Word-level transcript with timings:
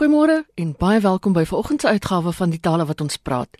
Goeiemôre 0.00 0.46
en 0.56 0.70
baie 0.80 1.00
welkom 1.04 1.34
by 1.36 1.42
vanoggend 1.44 1.82
se 1.84 1.88
uitgawe 1.92 2.30
van 2.32 2.52
die 2.54 2.60
tale 2.64 2.86
wat 2.88 3.02
ons 3.04 3.18
praat. 3.20 3.58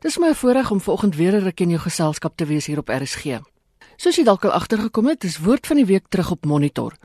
Dis 0.00 0.14
my 0.16 0.30
voorreg 0.32 0.70
om 0.72 0.80
vanoggend 0.80 1.18
weer 1.20 1.34
'n 1.36 1.44
ruk 1.44 1.60
in 1.60 1.68
jou 1.68 1.80
geselskap 1.80 2.36
te 2.36 2.46
wees 2.46 2.66
hier 2.66 2.78
op 2.78 2.88
RSG. 2.88 3.40
Soos 3.96 4.16
jy 4.16 4.24
dalk 4.24 4.44
al 4.44 4.50
agtergekom 4.52 5.06
het, 5.06 5.24
is 5.24 5.38
woord 5.38 5.66
van 5.66 5.76
die 5.76 5.84
week 5.84 6.08
terug 6.08 6.30
op 6.30 6.44
Monitor. 6.44 6.96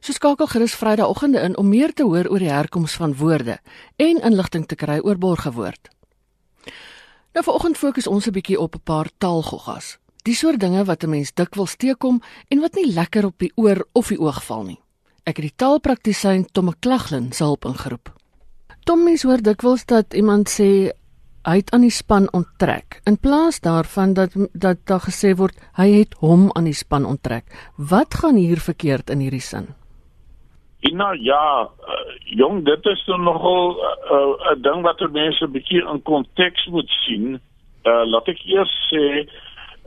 So 0.00 0.12
skakel 0.12 0.46
gerus 0.46 0.74
Vrydagoggende 0.74 1.40
in 1.40 1.56
om 1.56 1.68
meer 1.68 1.92
te 1.92 2.02
hoor 2.02 2.26
oor 2.30 2.38
die 2.38 2.50
herkoms 2.50 2.92
van 2.92 3.16
woorde 3.16 3.58
en 3.96 4.22
inligting 4.22 4.66
te 4.66 4.74
kry 4.74 4.98
oor 5.02 5.18
borgewoord. 5.18 5.88
Nou 7.32 7.44
vanoggend 7.44 7.78
fokus 7.78 8.06
ons 8.06 8.26
'n 8.26 8.32
bietjie 8.32 8.60
op 8.60 8.74
'n 8.74 8.82
paar 8.84 9.10
taalgoggas. 9.18 9.98
Die 10.22 10.34
soort 10.34 10.60
dinge 10.60 10.84
wat 10.84 11.02
'n 11.02 11.10
mens 11.10 11.34
dikwels 11.34 11.76
teekom 11.76 12.22
en 12.48 12.60
wat 12.60 12.74
nie 12.74 12.92
lekker 12.92 13.24
op 13.24 13.38
die 13.38 13.52
oor 13.56 13.86
of 13.92 14.08
die 14.08 14.20
oog 14.20 14.44
val 14.44 14.62
nie. 14.62 14.80
Ek 15.24 15.36
het 15.36 15.44
die 15.44 15.56
taalpraktisyn 15.56 16.46
Tom 16.52 16.64
McLaglen 16.64 17.32
se 17.32 17.42
hulp 17.42 17.64
ingeroep. 17.64 18.15
Tom 18.86 19.02
mens 19.02 19.24
hoor 19.26 19.42
dikwels 19.42 19.82
dat 19.90 20.14
iemand 20.14 20.46
sê 20.46 20.66
hy 21.46 21.54
het 21.58 21.72
aan 21.74 21.82
die 21.82 21.94
span 21.94 22.28
onttrek 22.38 23.00
in 23.10 23.16
plaas 23.18 23.58
daarvan 23.64 24.12
dat 24.14 24.36
dat 24.54 24.84
daar 24.86 25.02
gesê 25.02 25.32
word 25.40 25.58
hy 25.78 25.88
het 25.90 26.14
hom 26.20 26.44
aan 26.54 26.68
die 26.70 26.78
span 26.82 27.06
onttrek. 27.06 27.50
Wat 27.76 28.14
gaan 28.20 28.38
hier 28.38 28.62
verkeerd 28.62 29.10
in 29.10 29.24
hierdie 29.26 29.42
sin? 29.42 29.66
Ina 30.86 31.08
ja, 31.18 31.66
uh, 31.66 31.98
jong, 32.38 32.62
dit 32.68 32.86
is 32.92 33.02
nogal 33.26 33.74
'n 33.74 34.14
uh, 34.14 34.52
uh, 34.52 34.56
ding 34.62 34.86
wat 34.86 35.02
mense 35.10 35.48
bietjie 35.48 35.82
in 35.82 36.02
konteks 36.02 36.66
moet 36.70 36.90
sien. 37.02 37.40
Uh, 37.82 38.04
laat 38.12 38.28
ek 38.28 38.38
eers 38.46 38.74
sê 38.92 39.26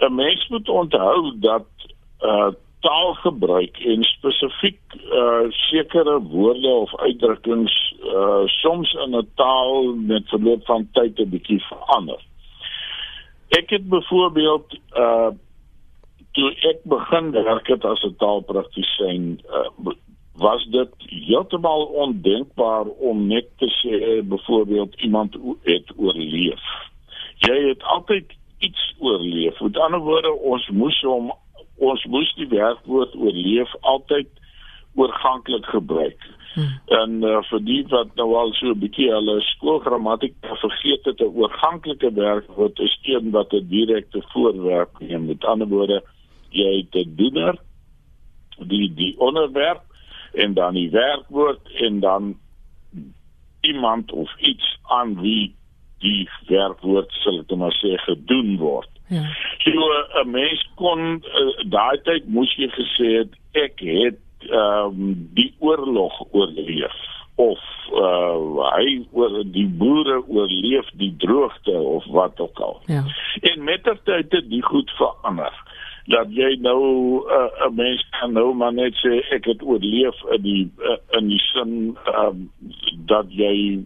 'n 0.03 0.15
mens 0.15 0.47
moet 0.49 0.69
onthou 0.69 1.39
dat 1.39 1.71
uh, 2.19 2.51
taalgebruik 2.79 3.77
en 3.77 4.03
spesifiek 4.03 4.79
uh, 4.95 5.49
sekere 5.49 6.19
woorde 6.21 6.67
of 6.67 6.95
uitdrukkings 6.99 7.75
uh, 8.03 8.45
soms 8.45 8.93
in 8.93 9.15
'n 9.17 9.27
taal 9.35 9.93
met 9.93 10.29
verloop 10.29 10.65
van 10.65 10.87
tyd 10.91 11.19
'n 11.19 11.29
bietjie 11.29 11.61
verander. 11.67 12.21
Ek 13.49 13.69
het 13.69 13.89
byvoorbeeld 13.89 14.79
uh 14.95 15.31
toe 16.31 16.51
ek 16.69 16.83
begin 16.83 17.31
werk 17.31 17.67
het 17.67 17.85
as 17.85 18.03
'n 18.03 18.15
taalpraktisyn 18.17 19.41
uh, 19.49 19.93
was 20.39 20.65
dit 20.71 20.91
heeltemal 20.97 21.85
ondenkbaar 21.85 22.85
om 22.85 23.27
net 23.27 23.47
te 23.57 23.67
sê 23.79 24.27
byvoorbeeld 24.27 25.01
iemand 25.01 25.37
het 25.63 25.91
oorleef. 25.95 26.63
Jy 27.37 27.67
het 27.67 27.83
altyd 27.83 28.25
iets 28.59 28.95
oorleef. 28.99 29.59
Met 29.59 29.77
ander 29.77 29.99
woorde, 29.99 30.31
ons 30.31 30.69
moes 30.69 31.01
hom 31.01 31.31
ons 31.79 32.03
moes 32.05 32.33
die 32.35 32.47
werkwoord 32.47 33.15
oorleef 33.15 33.71
altyd 33.81 34.27
oorganklik 34.95 35.65
gebruik. 35.65 36.27
Hmm. 36.53 36.71
En 36.87 37.23
uh, 37.23 37.37
vir 37.49 37.61
die 37.63 37.81
wat 37.91 38.15
nou 38.17 38.33
al 38.35 38.53
so 38.57 38.73
'n 38.73 38.79
bietjie 38.79 39.09
hulle 39.13 39.39
skoolgrammatiek 39.53 40.35
vergeet 40.63 41.05
het, 41.05 41.21
'n 41.21 41.35
oorganklike 41.41 42.13
werkwoord 42.13 42.79
is 42.79 42.99
een 43.03 43.31
wat 43.31 43.53
'n 43.53 43.67
direkte 43.69 44.21
voorwerp 44.33 44.99
neem. 44.99 45.25
Met 45.25 45.45
ander 45.45 45.67
woorde, 45.67 46.03
jy 46.49 46.77
het 46.77 46.95
'n 46.95 47.15
doener, 47.15 47.55
die 48.57 48.93
die 48.93 49.15
onderwerp 49.19 49.81
en 50.33 50.53
dan 50.53 50.73
die 50.73 50.89
werkwoord 50.89 51.71
en 51.81 51.99
dan 51.99 52.37
iemand 53.61 54.11
of 54.11 54.37
iets 54.39 54.77
aan 54.83 55.21
wie 55.21 55.55
die 55.99 56.29
werkwoord 56.47 57.11
sal 57.11 57.39
ek 57.39 57.55
maar 57.55 57.75
sê 57.75 57.97
gedoen 57.97 58.57
word. 58.57 58.89
Ja. 59.09 59.25
So 59.65 59.71
'n 60.23 60.29
mens 60.31 60.69
kon 60.75 61.23
uh, 61.23 61.63
daai 61.65 62.01
tyd 62.03 62.27
moes 62.27 62.55
jy 62.55 62.69
gesê 62.69 63.07
het 63.17 63.33
ek 63.51 63.79
het 63.79 64.19
ehm 64.49 64.85
um, 64.85 65.29
die 65.33 65.53
oorlog 65.59 66.23
oorleef 66.31 66.99
of 67.35 67.59
uh 67.95 68.67
hy 68.75 69.07
oor 69.11 69.41
die 69.43 69.67
boere 69.81 70.19
oorleef 70.27 70.87
die 71.01 71.13
droogte 71.17 71.71
of 71.71 72.05
wat 72.05 72.39
ook 72.39 72.59
al. 72.59 72.81
Ja. 72.85 73.03
En 73.41 73.63
met 73.63 73.83
ter 73.83 73.99
tyd 74.03 74.31
het 74.31 74.49
dit 74.49 74.65
goed 74.65 74.91
verander 74.91 75.53
dat 76.09 76.27
jy 76.33 76.57
nou 76.61 76.81
'n 76.83 77.31
uh, 77.37 77.67
'n 77.67 77.75
mens 77.75 78.05
kan 78.19 78.33
nou 78.33 78.53
maar 78.53 78.73
net 78.73 78.93
sê 79.03 79.21
ek 79.29 79.45
het 79.45 79.61
oorleef 79.61 80.17
in 80.35 80.41
die 80.41 80.71
uh, 80.77 80.97
in 81.17 81.27
die 81.27 81.39
sin 81.39 81.97
uh, 82.07 82.33
dat 83.05 83.25
jy 83.29 83.85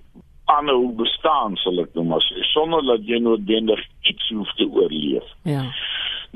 aanhou 0.57 0.91
bestaan 0.99 1.57
sal 1.61 1.81
ek 1.83 1.93
nou 1.97 2.05
maar 2.11 2.23
sê 2.25 2.43
sonder 2.51 2.83
dat 2.87 3.07
jy 3.07 3.19
noodwendig 3.21 3.81
iets 4.09 4.29
hoef 4.35 4.51
te 4.59 4.67
oorleef. 4.67 5.27
Ja. 5.49 5.65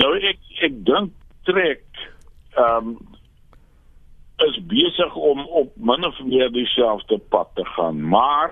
Nou 0.01 0.13
ek 0.17 0.39
ek 0.67 0.81
dink 0.89 1.13
trek 1.49 1.85
ehm 2.57 2.93
um, 2.93 2.97
is 4.45 4.57
besig 4.69 5.15
om 5.15 5.39
op 5.59 5.71
min 5.81 6.05
of 6.05 6.17
meer 6.21 6.51
dieselfde 6.53 7.17
pad 7.33 7.47
te 7.57 7.63
gaan, 7.65 8.03
maar 8.05 8.51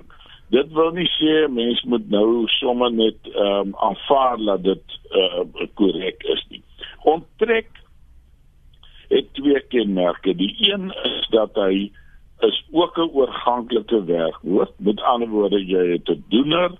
dit 0.49 0.71
wil 0.73 0.89
nie 0.97 1.09
sê 1.13 1.45
mens 1.49 1.83
moet 1.85 2.09
nou 2.09 2.47
sommer 2.57 2.91
net 2.93 3.29
ehm 3.33 3.69
um, 3.69 3.75
aanvaar 3.89 4.37
dat 4.49 4.63
dit 4.63 4.99
uh 5.21 5.67
korrek 5.73 6.23
is 6.35 6.45
nie. 6.49 6.63
Onttrek 7.03 7.69
het 9.09 9.33
twee 9.33 9.61
kenmerke. 9.69 10.33
Die 10.35 10.55
een 10.71 10.89
is 11.03 11.27
dat 11.29 11.55
hy 11.55 11.91
is 12.39 12.65
ook 12.71 12.97
'n 12.97 13.09
oorganklike 13.13 14.03
werkwoord. 14.03 14.71
Met 14.77 15.01
ander 15.01 15.29
woorde, 15.29 15.65
jy 15.65 15.91
het 15.91 16.09
'n 16.09 16.23
doener 16.29 16.71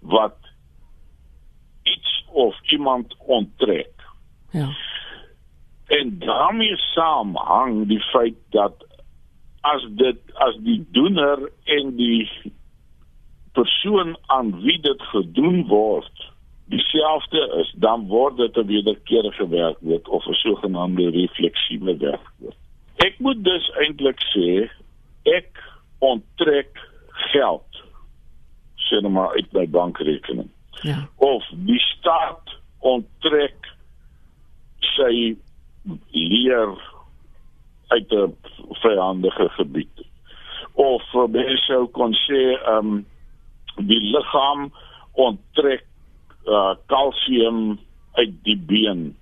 wat 0.00 0.36
iets 1.82 2.24
of 2.32 2.70
iemand 2.70 3.14
onttrek. 3.18 3.92
Ja. 4.50 4.68
En 5.86 6.18
daarmee 6.18 6.76
saamhang 6.76 7.86
die 7.86 8.00
feit 8.00 8.34
dat 8.50 8.86
as 9.60 9.86
dit 9.90 10.18
as 10.34 10.56
die 10.56 10.86
doener 10.90 11.50
en 11.64 11.96
die 11.96 12.52
persoon 13.52 14.16
aan 14.26 14.60
wie 14.60 14.80
dit 14.80 15.02
gedoen 15.02 15.66
word 15.66 16.32
dieselfde 16.66 17.40
is, 17.60 17.74
dan 17.76 18.06
word 18.06 18.36
dit 18.36 18.56
'n 18.56 18.66
wederkerige 18.66 19.48
werkwoord 19.48 20.08
of 20.08 20.26
'n 20.26 20.32
sogenaamde 20.32 21.10
refleksiewe 21.10 21.96
werkwoord. 21.96 22.56
Ek 22.96 23.18
moet 23.18 23.44
dus 23.44 23.70
eintlik 23.70 24.20
sê 24.34 24.70
ek 25.24 25.60
onttrek 26.04 26.78
geld 27.32 27.82
sê 28.88 29.00
nou 29.00 29.12
maar 29.12 29.32
uit 29.34 29.52
my 29.56 29.64
bankrekening. 29.72 30.50
Ja. 30.84 31.06
Of 31.16 31.46
die 31.66 31.80
staat 31.80 32.52
onttrek 32.84 33.70
sy 34.94 35.36
leer 36.12 36.74
uit 37.88 38.12
'n 38.12 38.36
vyandige 38.82 39.48
gebied. 39.48 40.04
Of 40.72 41.02
mense 41.30 41.64
sou 41.66 41.86
kon 41.86 42.14
sê 42.26 42.42
ehm 42.60 42.78
um, 42.78 43.06
die 43.76 44.00
liggaam 44.00 44.72
onttrek 45.12 45.86
uh 46.46 46.74
kalsium 46.86 47.78
uit 48.12 48.34
die 48.44 48.58
been 48.58 49.16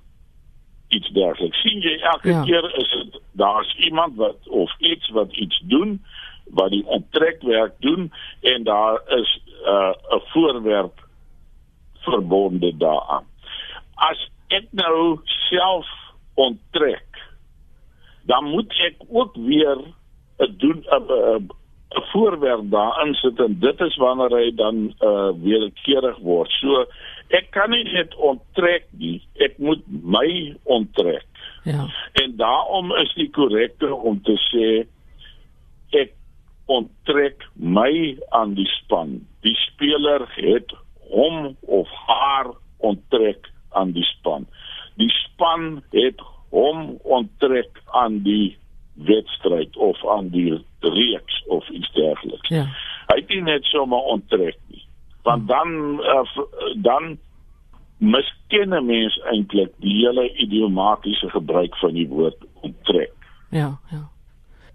iets 0.92 1.08
dergeliks. 1.16 1.60
sien 1.62 1.80
jy 1.80 1.96
elke 2.00 2.28
ja. 2.28 2.42
keer 2.44 2.68
is 2.78 2.90
dit 2.90 3.20
daar's 3.32 3.74
iemand 3.78 4.16
wat 4.16 4.48
of 4.48 4.74
iets 4.78 5.08
wat 5.16 5.32
iets 5.36 5.62
doen 5.72 6.00
wat 6.52 6.70
die 6.70 6.86
onttrekwerk 6.86 7.74
doen 7.80 8.12
en 8.40 8.64
daar 8.64 9.00
is 9.06 9.40
'n 9.64 9.68
uh, 9.68 10.20
voorwerp 10.32 11.00
verbonde 12.02 12.76
daaraan. 12.76 13.24
As 13.94 14.30
ek 14.48 14.66
nou 14.70 15.20
self 15.24 15.86
onttrek, 16.34 17.08
dan 18.22 18.44
moet 18.44 18.72
ek 18.88 18.96
ook 19.08 19.36
weer 19.36 19.78
'n 20.38 20.54
doen 20.58 20.84
'n 20.90 21.48
'n 21.94 22.04
voorwerp 22.12 22.70
daarin 22.70 23.14
sit 23.14 23.40
en 23.40 23.58
dit 23.60 23.80
is 23.80 23.96
wanneer 23.96 24.30
hy 24.30 24.54
dan 24.54 24.94
uh 25.00 25.30
weerkerig 25.42 26.18
word. 26.18 26.50
So 26.60 26.86
ek 27.28 27.50
kan 27.50 27.70
nie 27.70 27.84
net 27.92 28.14
onttrek 28.16 28.86
nie, 28.90 29.21
ek 29.44 29.58
moet 29.58 29.82
my 29.86 30.54
onttrek. 30.64 31.26
Ja. 31.64 31.86
En 32.12 32.36
daarom 32.36 32.92
is 33.02 33.12
dit 33.14 33.32
korrek 33.32 33.82
om 33.82 34.20
te 34.22 34.36
sê 34.48 34.68
ek 35.98 36.14
onttrek 36.70 37.44
my 37.54 38.18
aan 38.30 38.54
die 38.58 38.68
span. 38.78 39.20
Die 39.46 39.56
speler 39.66 40.26
het 40.38 40.74
hom 41.12 41.56
of 41.60 41.88
haar 42.06 42.52
onttrek 42.78 43.50
aan 43.70 43.92
die 43.96 44.06
span. 44.16 44.46
Die 45.00 45.10
span 45.10 45.82
het 45.94 46.20
hom 46.50 46.98
onttrek 47.02 47.82
aan 47.98 48.22
die 48.26 48.56
wedstryd 48.94 49.76
of 49.76 49.98
aan 50.06 50.28
die 50.28 50.52
reeks 50.80 51.42
of 51.46 51.68
iets 51.68 51.92
dergeliks. 51.92 52.48
Ja. 52.48 52.66
Hy 53.08 53.20
het 53.20 53.28
nie 53.28 53.42
net 53.42 53.64
sommer 53.70 54.02
onttrek 54.12 54.58
nie 54.68 54.82
want 55.22 55.48
dan 55.48 56.00
uh, 56.00 56.38
dan 56.76 57.18
miskenne 58.52 58.80
mens 58.80 59.18
eintlik 59.30 59.72
die 59.80 60.04
hele 60.04 60.28
idiomatiese 60.36 61.30
gebruik 61.30 61.76
van 61.80 61.94
die 61.94 62.08
woord 62.08 62.36
onttrek. 62.62 63.12
Ja, 63.50 63.78
ja. 63.90 64.08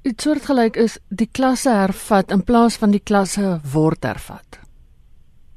Dit 0.04 0.22
soortgelyk 0.22 0.76
is 0.76 1.00
die 1.10 1.28
klasse 1.32 1.70
hervat 1.70 2.32
in 2.32 2.44
plaas 2.44 2.78
van 2.78 2.92
die 2.92 3.04
klasse 3.04 3.60
word 3.74 4.04
hervat. 4.04 4.60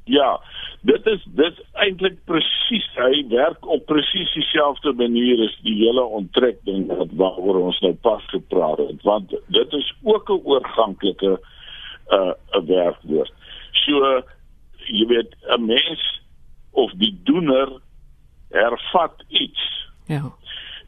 Ja, 0.05 0.39
dit 0.81 1.05
is 1.07 1.23
dit 1.35 1.59
eintlik 1.73 2.17
presies 2.25 2.87
hy 2.95 3.23
werk 3.29 3.65
op 3.65 3.85
presies 3.85 4.33
dieselfde 4.33 4.93
manier 4.93 5.39
as 5.45 5.55
die 5.63 5.77
hele 5.85 6.03
onttrek 6.03 6.59
ding 6.65 6.87
wat 6.89 7.13
waaroor 7.15 7.61
ons 7.69 7.79
nou 7.81 7.93
pas 8.01 8.23
gepraat 8.29 8.77
het, 8.79 9.01
want 9.03 9.29
dit 9.29 9.73
is 9.73 9.93
ook 10.03 10.29
'n 10.29 10.41
oorganklike 10.43 11.39
'n 12.11 12.35
uh, 12.57 12.65
werkwoord. 12.67 13.31
So 13.71 14.23
jy 14.85 15.05
weet 15.07 15.35
'n 15.57 15.65
mens 15.65 16.21
of 16.71 16.91
die 16.91 17.15
doener 17.23 17.79
hervat 18.51 19.23
iets. 19.27 19.89
Ja. 20.05 20.31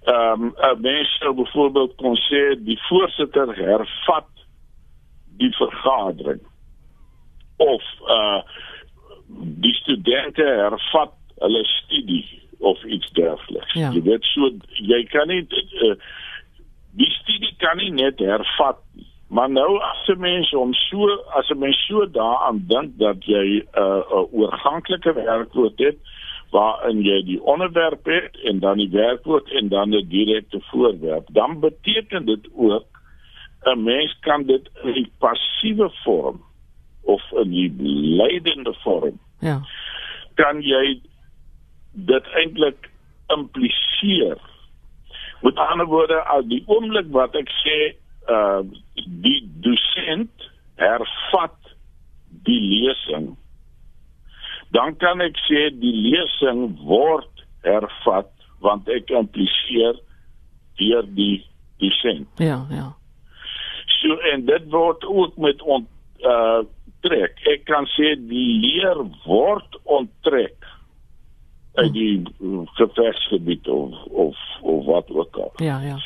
Ehm 0.04 0.42
um, 0.42 0.54
'n 0.58 0.82
mens 0.82 1.18
sou 1.20 1.34
byvoorbeeld 1.34 1.96
kon 1.96 2.16
sê 2.16 2.64
die 2.64 2.80
voorsitter 2.82 3.56
hervat 3.56 4.28
die 5.38 5.56
vergadering 5.56 6.42
of 7.58 7.84
uh 8.08 8.42
die 9.64 9.74
studente 9.74 10.44
hervat 10.44 11.14
hulle 11.38 11.66
studie 11.66 12.42
of 12.60 12.84
iets 12.84 13.12
dergeliks. 13.12 13.74
Ja. 13.74 13.92
Jy 13.92 14.02
weet 14.02 14.24
so 14.24 14.52
jy 14.72 15.04
kan 15.12 15.28
nie 15.28 15.42
uh, 15.48 15.96
die 17.00 17.12
studie 17.12 17.56
kan 17.58 17.78
nie 17.78 17.92
net 17.92 18.20
hervat 18.20 18.80
nie. 18.94 19.08
Maar 19.34 19.50
nou 19.50 19.80
as 19.82 20.08
'n 20.08 20.20
mens 20.20 20.54
om 20.54 20.74
so 20.74 21.10
as 21.40 21.50
'n 21.50 21.60
mens 21.60 21.86
so 21.88 22.06
daaraan 22.10 22.64
dink 22.68 22.98
dat 22.98 23.26
jy 23.26 23.64
'n 23.64 23.68
uh, 23.80 24.04
'n 24.20 24.28
oorganklike 24.32 25.14
werkwoord 25.14 25.80
het 25.80 25.98
waarin 26.54 27.02
jy 27.02 27.20
die 27.26 27.40
onderwerp 27.42 28.06
het 28.06 28.38
en 28.50 28.60
dan 28.62 28.78
die 28.78 28.90
werkwoord 28.94 29.50
en 29.58 29.70
dan 29.70 29.96
'n 29.96 30.08
direkte 30.10 30.60
voorwerp, 30.70 31.28
dan 31.32 31.60
beteken 31.60 32.26
dit 32.26 32.50
ook 32.54 32.86
'n 33.66 33.84
mens 33.84 34.18
kan 34.20 34.44
dit 34.44 34.70
in 34.84 34.94
die 34.94 35.12
passiewe 35.18 35.90
vorm 36.04 36.44
of 37.02 37.32
in 37.32 37.50
die 37.50 37.74
leidende 38.20 38.74
vorm. 38.74 39.20
Ja. 39.40 39.62
Kan 40.34 40.62
jy 40.62 41.02
dit 41.92 42.26
eintlik 42.34 42.90
impliseer? 43.28 44.38
Met 45.42 45.56
ander 45.56 45.86
woorde, 45.86 46.24
as 46.24 46.46
die 46.46 46.64
oomblik 46.66 47.12
wat 47.12 47.36
ek 47.36 47.50
sê, 47.50 47.96
uh 48.30 48.62
die 49.06 49.50
dosent 49.60 50.52
hervat 50.76 51.76
die 52.28 52.62
lesing, 52.62 53.36
dan 54.74 54.96
kan 55.02 55.22
ek 55.22 55.38
sê 55.48 55.68
die 55.78 55.94
lesing 55.94 56.74
word 56.88 57.46
hervat 57.68 58.30
want 58.64 58.90
ek 58.90 59.12
impliseer 59.14 60.00
deur 60.80 61.08
die 61.18 61.44
dosent. 61.84 62.30
Ja, 62.42 62.64
ja. 62.74 62.90
So 64.00 64.18
en 64.34 64.46
dit 64.48 64.70
word 64.72 65.06
ook 65.06 65.38
met 65.38 65.62
ont 65.62 65.90
uh 66.24 66.64
trek. 67.04 67.42
Ek 67.52 67.66
kan 67.68 67.84
sê 67.98 68.14
die 68.16 68.50
leer 68.64 69.02
word 69.26 69.76
onttrek 69.84 70.56
uit 71.76 71.92
die 71.94 72.24
gevesgebied 72.78 73.68
of 73.68 73.98
of 74.08 74.40
of 74.62 74.86
wat 74.88 75.12
ook 75.12 75.38
al. 75.38 75.52
Ja, 75.60 75.82
ja. 75.84 75.98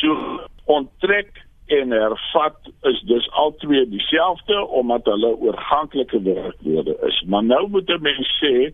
So 0.00 0.16
onttrek 0.64 1.44
en 1.66 1.92
hervat 1.92 2.72
is 2.88 3.00
dus 3.10 3.27
albei 3.38 3.84
dieselfde 3.90 4.58
omdat 4.80 5.04
hulle 5.04 5.32
oorganklike 5.36 6.22
werkwoorde 6.22 6.96
is. 7.06 7.22
Maar 7.26 7.44
nou 7.44 7.68
moet 7.68 7.90
'n 7.90 8.02
mens 8.02 8.28
sê 8.42 8.72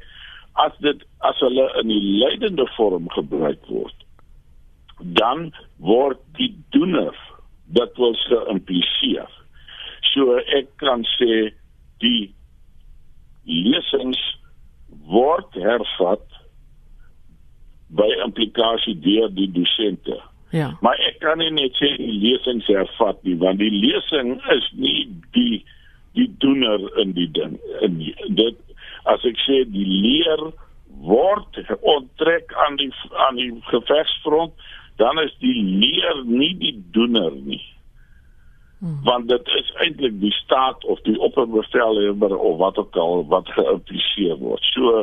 as 0.52 0.72
dit 0.78 1.04
as 1.18 1.38
hulle 1.38 1.66
in 1.80 1.88
die 1.88 2.02
leidende 2.22 2.66
vorm 2.76 3.10
gebruik 3.10 3.66
word, 3.66 3.96
dan 4.98 5.52
word 5.76 6.20
die 6.38 6.54
doener 6.70 7.16
dit 7.64 7.96
wil 7.96 8.14
geïmpliseer. 8.14 9.30
So 10.12 10.36
ek 10.36 10.68
kan 10.76 11.04
sê 11.16 11.52
die 11.98 12.34
lesings 13.44 14.20
word 15.10 15.54
hervat 15.54 16.24
by 17.94 18.06
implikasie 18.24 18.96
deur 19.00 19.28
die 19.34 19.50
dosente. 19.52 20.20
Ja. 20.54 20.76
Maar 20.80 20.98
ek 21.08 21.16
kan 21.18 21.40
nie 21.42 21.50
net 21.50 21.74
sê 21.80 21.88
die 21.98 22.12
lesings 22.22 22.68
hervat 22.70 23.18
nie 23.26 23.34
want 23.42 23.58
die 23.58 23.72
lesing 23.74 24.36
is 24.54 24.68
nie 24.78 25.08
die 25.34 25.64
die 26.14 26.28
doener 26.38 26.84
in 27.02 27.10
die 27.16 27.26
ding 27.34 27.56
in 27.82 27.96
die, 27.98 28.14
dit 28.38 28.60
as 29.10 29.24
ek 29.26 29.40
sê 29.42 29.64
die 29.66 29.86
leer 29.88 30.44
word 31.02 31.58
onttrek 31.96 32.54
aan 32.66 32.78
die 32.78 32.92
aan 33.26 33.40
die 33.40 33.50
gevegsfront 33.72 34.54
dan 35.02 35.18
is 35.24 35.34
die 35.42 35.56
leer 35.82 36.22
nie 36.22 36.52
die 36.62 36.76
doener 36.94 37.34
nie 37.34 37.64
hmm. 38.78 39.02
want 39.10 39.26
dit 39.34 39.52
is 39.58 39.74
eintlik 39.82 40.20
die 40.22 40.34
staat 40.38 40.86
of 40.86 41.02
die 41.08 41.18
opperbevelhebber 41.18 42.38
of 42.38 42.60
wat 42.62 42.78
ook 42.78 43.02
al 43.08 43.26
wat 43.34 43.50
geïmpliseer 43.58 44.38
word 44.38 44.70
so 44.70 45.02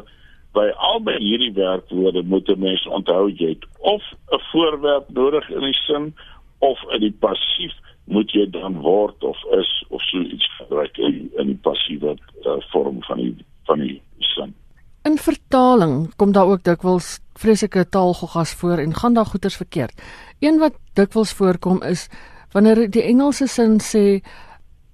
by 0.53 0.68
albei 0.75 1.18
hierdie 1.19 1.53
werkwoorde 1.53 2.24
moet 2.24 2.50
'n 2.50 2.59
mens 2.59 2.88
onthou 2.88 3.30
jy 3.30 3.50
het 3.50 3.65
of 3.80 4.03
'n 4.31 4.42
voorwerp 4.51 5.09
nodig 5.09 5.50
in 5.50 5.62
die 5.62 5.80
sin 5.88 6.13
of 6.59 6.80
in 6.92 7.00
die 7.00 7.15
passief 7.19 7.74
moet 8.03 8.31
jy 8.31 8.50
dan 8.50 8.81
word 8.81 9.24
of 9.24 9.38
is 9.59 9.86
of 9.89 10.01
so 10.01 10.18
iets 10.18 10.48
gebruik 10.57 10.98
in, 10.98 11.31
in 11.38 11.48
die 11.48 11.59
passiewe 11.62 12.18
uh, 12.45 12.57
vorm 12.71 13.03
van 13.03 13.18
die 13.18 13.36
van 13.63 13.80
die 13.80 14.01
sin. 14.18 14.56
In 15.03 15.18
vertaling 15.18 16.15
kom 16.15 16.31
daar 16.31 16.45
ook 16.45 16.63
dikwels 16.63 17.19
vreeslike 17.33 17.89
taalgoggas 17.89 18.53
voor 18.53 18.77
en 18.77 18.94
gaan 18.94 19.13
daar 19.13 19.25
goeters 19.25 19.56
verkeerd. 19.56 20.01
Een 20.39 20.59
wat 20.59 20.75
dikwels 20.94 21.33
voorkom 21.33 21.81
is 21.83 22.09
wanneer 22.51 22.89
die 22.89 23.03
Engelse 23.03 23.48
sin 23.48 23.80
sê 23.80 24.21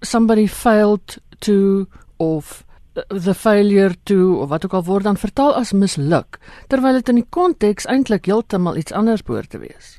somebody 0.01 0.47
failed 0.47 1.17
to 1.39 1.85
of 2.17 2.66
the 3.07 3.33
failure 3.33 3.93
to 4.03 4.39
of 4.41 4.49
wat 4.49 4.65
ook 4.65 4.73
al 4.73 4.83
word 4.83 5.03
dan 5.03 5.17
vertaal 5.17 5.53
as 5.55 5.73
misluk 5.73 6.39
terwyl 6.67 6.97
dit 6.99 7.09
in 7.09 7.21
die 7.21 7.29
konteks 7.29 7.85
eintlik 7.85 8.25
heeltemal 8.25 8.77
iets 8.77 8.91
anders 8.91 9.23
behoort 9.23 9.49
te 9.49 9.61
wees. 9.61 9.97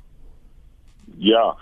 Ja. 1.19 1.55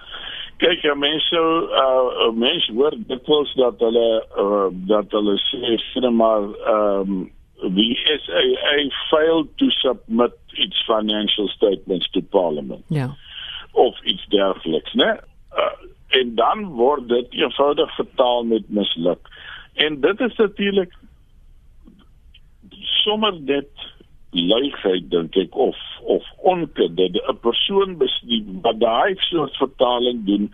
Kyk, 0.56 0.80
ja, 0.88 0.94
mense 0.96 1.40
uh 1.82 2.30
mense 2.32 2.72
hoor 2.72 2.94
dikwels 3.08 3.52
dat 3.60 3.80
hulle 3.84 4.08
uh, 4.40 4.68
dat 4.88 5.12
hulle 5.12 5.36
sê 5.48 5.76
sê 5.92 6.10
maar 6.10 6.48
ehm 6.74 7.16
um, 7.16 7.24
the 7.60 7.96
SAA 8.04 8.90
failed 9.10 9.48
to 9.58 9.70
submit 9.80 10.32
its 10.56 10.76
financial 10.86 11.48
statements 11.48 12.08
to 12.10 12.20
parliament. 12.20 12.84
Ja. 12.88 13.16
Of 13.72 13.94
iets 14.04 14.26
dergeliks, 14.26 14.94
né? 14.94 15.16
Uh, 15.56 15.72
en 16.08 16.34
dan 16.34 16.64
word 16.76 17.08
dit 17.08 17.32
eenvoudig 17.32 17.94
vertaal 17.94 18.44
met 18.44 18.68
misluk. 18.68 19.28
En 19.74 20.00
dit 20.00 20.20
is 20.20 20.36
natuurlik 20.36 20.92
sommer 23.06 23.38
dit 23.46 23.86
luigheid 24.36 25.10
dink 25.14 25.36
ek 25.40 25.54
of 25.68 25.78
of 26.16 26.24
onkunde 26.52 27.08
'n 27.14 27.38
persoon 27.46 27.96
wat 28.64 28.80
daai 28.80 29.14
soort 29.30 29.56
vertaling 29.62 30.24
doen 30.26 30.50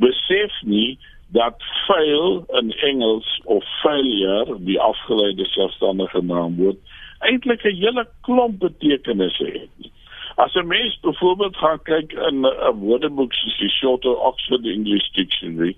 besef 0.00 0.52
nie 0.62 0.98
dat 1.32 1.62
fail 1.86 2.44
in 2.58 2.72
Engels 2.72 3.40
of 3.44 3.64
failure 3.82 4.56
die 4.66 4.80
afgeleide 4.80 5.46
selfstandige 5.54 6.22
naamwoord 6.22 6.80
eintlik 7.28 7.64
'n 7.64 7.76
hele 7.76 8.04
klomp 8.26 8.58
betekenisse 8.58 9.44
het. 9.44 9.90
As 10.36 10.54
'n 10.54 10.66
mens 10.66 11.00
byvoorbeeld 11.00 11.56
gaan 11.56 11.82
kyk 11.82 12.12
in 12.12 12.46
'n 12.46 12.78
woordeboek 12.80 13.32
soos 13.32 13.58
die 13.58 13.68
Shorter 13.68 14.16
Oxford 14.16 14.66
English 14.66 15.08
Dictionary, 15.10 15.76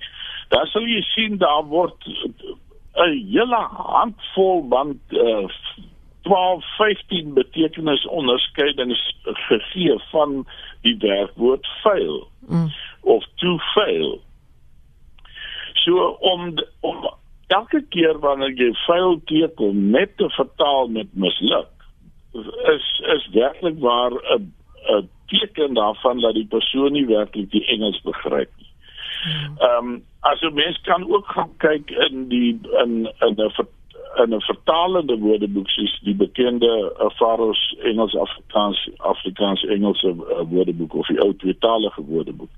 dan 0.48 0.66
sal 0.66 0.86
jy 0.86 1.02
sien 1.02 1.38
daar 1.38 1.64
word 1.64 2.06
'n 2.94 3.26
hele 3.32 3.60
handvol 3.92 4.68
want 4.68 5.00
uh, 5.10 5.48
12 6.22 6.64
15 6.76 7.34
betekenis 7.34 8.06
onderskeidings 8.06 9.16
gegee 9.22 9.98
van 10.10 10.46
die 10.80 10.96
werkwoord 10.98 11.66
fail 11.82 12.28
mm. 12.48 12.70
of 13.00 13.24
to 13.34 13.58
fail. 13.74 14.20
So 15.84 16.16
om 16.20 16.54
om 16.80 17.10
elke 17.46 17.82
keer 17.88 18.18
wanneer 18.18 18.54
jy 18.56 18.72
fail 18.86 19.20
teken 19.26 19.90
net 19.90 20.16
te 20.16 20.28
vertaal 20.38 20.88
met 20.88 21.14
misluk 21.14 21.70
is 22.72 22.86
is 23.14 23.28
werklik 23.34 23.78
waar 23.78 24.12
'n 24.12 24.52
'n 24.88 25.08
teken 25.26 25.74
daarvan 25.74 26.20
dat 26.20 26.34
die 26.34 26.46
persoon 26.46 26.92
nie 26.92 27.06
werklik 27.06 27.50
die 27.50 27.66
Engels 27.66 28.00
begryp 28.00 28.50
nie. 28.58 28.72
Mm. 29.26 29.56
Ehm 29.58 29.86
um, 29.86 30.04
as 30.20 30.40
'n 30.40 30.54
mens 30.54 30.80
kan 30.80 31.12
ook 31.12 31.26
gaan 31.26 31.56
kyk 31.56 31.90
in 31.90 32.28
die 32.28 32.58
in 32.84 33.12
in 33.20 33.34
'n 33.36 33.50
in 34.16 34.34
'n 34.34 34.40
vertalende 34.40 35.18
woordeboek 35.18 35.68
soos 35.68 36.00
die 36.02 36.14
bekende 36.14 36.92
uh, 37.00 37.10
Faros 37.10 37.76
Engels 37.82 38.14
Afrikaans 38.16 38.90
Afrikaans 38.96 39.64
Engelse 39.64 40.08
uh, 40.08 40.42
woordeboek 40.50 40.94
of 40.94 41.06
die 41.06 41.20
ou 41.20 41.36
tweetalige 41.36 42.02
woordeboek. 42.02 42.50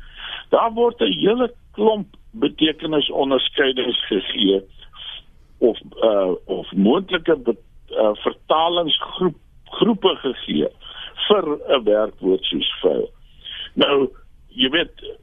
Daar 0.48 0.72
word 0.72 1.00
'n 1.00 1.12
hele 1.12 1.52
klomp 1.72 2.16
betekenisonderskeidings 2.30 4.06
gegee 4.06 4.62
of 5.58 5.78
uh, 6.02 6.32
of 6.44 6.72
moontlike 6.72 7.38
uh, 7.46 8.14
vertalingsgroep 8.14 9.36
groepe 9.64 10.16
gegee 10.16 10.68
vir 11.28 11.44
'n 11.68 11.84
werkwoord 11.84 12.44
soos 12.44 12.72
vuil. 12.80 13.10
Nou, 13.74 14.10
jy 14.48 14.70
weet, 14.70 15.18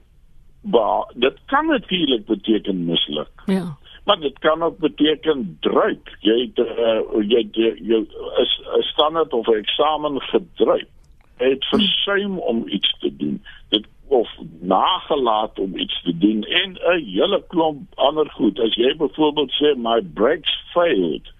ba, 0.61 1.07
dit 1.15 1.37
kan 1.45 1.65
natuurlik 1.65 2.25
beteken 2.25 2.85
misluk. 2.85 3.31
Ja 3.45 3.79
maar 4.05 4.19
dit 4.19 4.39
kan 4.39 4.63
ook 4.63 4.77
beteken 4.77 5.57
druip. 5.59 6.09
Jy 6.19 6.39
het 6.41 6.57
uh, 6.57 7.01
jy 7.27 7.47
jy, 7.51 8.05
is 8.41 8.61
'n 8.77 8.81
standaard 8.81 9.33
of 9.33 9.47
'n 9.47 9.61
eksamen 9.63 10.21
gedruip. 10.21 10.89
Jy 11.37 11.49
het 11.49 11.65
versuim 11.65 12.39
om 12.39 12.67
iets 12.67 12.95
te 12.99 13.15
doen. 13.15 13.43
Dit 13.69 13.85
of 14.07 14.29
nagelaat 14.59 15.59
om 15.59 15.77
iets 15.77 16.01
te 16.01 16.17
doen 16.17 16.43
en 16.43 16.71
'n 16.71 17.05
hele 17.05 17.43
klomp 17.47 17.81
ander 17.95 18.29
goed 18.29 18.59
as 18.59 18.75
jy 18.75 18.95
byvoorbeeld 18.95 19.51
sê 19.51 19.75
my 19.77 20.01
brakes 20.13 20.63
failed 20.73 21.33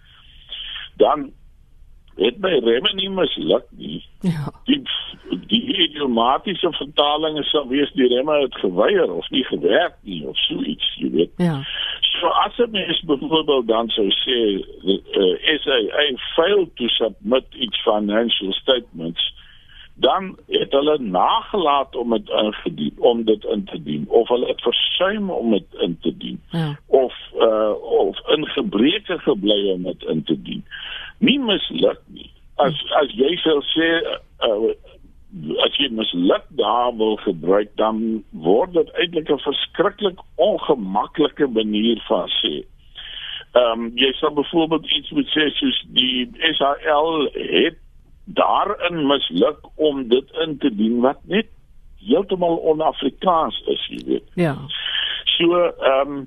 dan 0.95 1.31
het 2.15 2.37
my 2.37 2.59
remme 2.59 2.93
nie 2.93 3.09
misluk 3.09 3.65
nie. 3.69 4.05
Ja. 4.19 4.53
Die 4.63 4.81
die 5.47 5.61
idiomatiese 5.87 6.71
vertaling 6.71 7.37
is 7.39 7.49
sou 7.49 7.63
wees 7.69 7.91
die 7.95 8.07
remme 8.07 8.41
het 8.41 8.55
geweier 8.55 9.11
of 9.13 9.29
nie 9.29 9.43
gewerk 9.43 9.95
nie 10.01 10.27
of 10.27 10.37
so 10.37 10.61
iets, 10.63 10.95
jy 10.99 11.11
weet. 11.11 11.31
Ja. 11.37 11.61
So 12.21 12.27
as 12.45 12.57
'n 12.57 12.71
mens 12.71 13.01
byvoorbeeld 13.01 13.67
dan 13.67 13.89
sou 13.89 14.09
sê 14.25 14.37
uh, 14.85 15.53
is 15.53 15.63
hy 15.63 15.81
hy 15.97 16.07
fail 16.35 16.69
to 16.75 16.87
submit 16.87 17.45
its 17.51 17.81
financial 17.81 18.53
statements 18.53 19.33
dan 19.95 20.37
het 20.47 20.71
hulle 20.71 20.97
nagelaat 20.99 21.95
om 21.95 22.09
dit 22.09 22.29
ingedien 22.29 22.93
om 22.97 23.23
dit 23.23 23.43
in 23.43 23.63
te 23.63 23.83
dien 23.83 24.05
of 24.09 24.27
hulle 24.27 24.47
het 24.47 24.61
versuim 24.61 25.29
om 25.29 25.51
dit 25.51 25.73
in 25.79 25.97
te 26.01 26.17
dien 26.17 26.41
Ja. 26.51 26.79
of 26.87 27.13
uh, 27.35 27.73
of 27.81 28.29
in 28.29 28.45
gebreke 28.47 29.19
gebly 29.19 29.71
om 29.71 29.83
dit 29.83 30.03
in 30.03 30.23
te 30.23 30.41
dien 30.41 30.63
nie 31.17 31.39
misluk 31.39 31.99
nie 32.05 32.29
as 32.55 32.85
as 33.01 33.13
jy 33.17 33.35
sou 33.43 33.61
sê 33.73 33.89
uh, 34.47 34.73
as 35.65 35.77
jy 35.79 35.87
misluk 35.95 36.43
daar 36.59 36.91
wil 36.97 37.15
gebruik 37.23 37.69
dan 37.79 38.23
word 38.31 38.73
dit 38.73 38.89
eintlik 38.99 39.29
'n 39.31 39.45
verskriklik 39.47 40.19
ongemaklike 40.35 41.47
manier 41.47 42.03
van 42.07 42.27
sê 42.41 42.65
Ehm 43.51 43.79
um, 43.79 43.91
jy 43.99 44.13
sal 44.15 44.31
byvoorbeeld 44.31 44.91
iets 44.95 45.09
moet 45.11 45.27
sê 45.35 45.49
soos 45.51 45.79
die 45.95 46.29
SAL 46.55 47.27
het 47.33 47.79
daarin 48.23 49.07
misluk 49.07 49.65
om 49.75 50.07
dit 50.07 50.29
in 50.45 50.57
te 50.57 50.71
dien 50.75 51.01
wat 51.03 51.19
net 51.27 51.49
heeltemal 51.99 52.55
on-Afrikaans 52.71 53.57
is, 53.73 53.87
jy 53.91 53.99
weet. 54.07 54.29
Ja. 54.39 54.55
So 55.35 55.65
ehm 55.67 56.13
um, 56.15 56.21